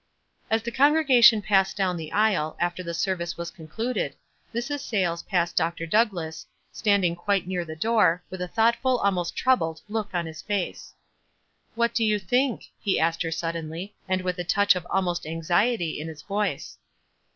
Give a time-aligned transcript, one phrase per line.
[0.49, 4.15] As the congregation passed down the aisle, after the service was concluded,
[4.51, 4.79] Mrs.
[4.79, 5.85] Sayles passed Dr.
[5.85, 10.95] Douglass, standing quite near the door, with a thoughtful, almost troubled, look on his face.
[11.73, 12.71] w What do you think?
[12.73, 16.23] * he asked her sudden ly, and with a touch of almost anxiety in his
[16.23, 16.79] voice.